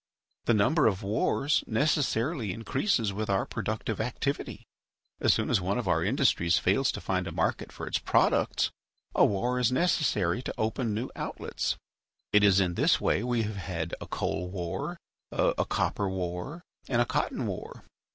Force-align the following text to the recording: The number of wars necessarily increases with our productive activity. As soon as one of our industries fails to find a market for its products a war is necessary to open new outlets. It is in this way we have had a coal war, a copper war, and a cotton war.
The 0.45 0.55
number 0.55 0.87
of 0.87 1.03
wars 1.03 1.63
necessarily 1.67 2.51
increases 2.53 3.13
with 3.13 3.29
our 3.29 3.45
productive 3.45 4.01
activity. 4.01 4.65
As 5.19 5.31
soon 5.31 5.51
as 5.51 5.61
one 5.61 5.77
of 5.77 5.87
our 5.87 6.03
industries 6.03 6.57
fails 6.57 6.91
to 6.93 6.99
find 7.01 7.27
a 7.27 7.31
market 7.31 7.71
for 7.71 7.85
its 7.85 7.99
products 7.99 8.71
a 9.13 9.23
war 9.23 9.59
is 9.59 9.71
necessary 9.71 10.41
to 10.41 10.53
open 10.57 10.95
new 10.95 11.11
outlets. 11.15 11.77
It 12.33 12.43
is 12.43 12.59
in 12.59 12.73
this 12.73 12.99
way 12.99 13.21
we 13.23 13.43
have 13.43 13.57
had 13.57 13.93
a 14.01 14.07
coal 14.07 14.49
war, 14.49 14.97
a 15.31 15.65
copper 15.65 16.09
war, 16.09 16.63
and 16.87 16.99
a 16.99 17.05
cotton 17.05 17.45
war. 17.45 17.83